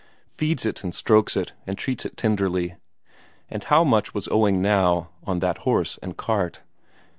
Feeds 0.31 0.65
it 0.65 0.83
and 0.83 0.95
strokes 0.95 1.37
it 1.37 1.53
and 1.67 1.77
treats 1.77 2.07
it 2.07 2.17
tenderly. 2.17 2.73
And 3.51 3.63
how 3.63 3.83
much 3.83 4.15
was 4.15 4.27
owing 4.29 4.59
now, 4.59 5.09
on 5.25 5.37
that 5.41 5.59
horse 5.59 5.99
and 6.01 6.17
cart? 6.17 6.61